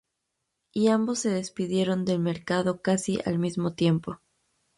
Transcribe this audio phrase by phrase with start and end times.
[0.73, 4.19] Y ambos se despidieron del mercado casi al mismo tiempo.